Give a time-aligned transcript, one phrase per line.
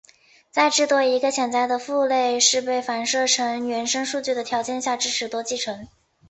[0.49, 5.87] 在至多一个潜在的父类是被反射成原生数据的条件下支持多继承。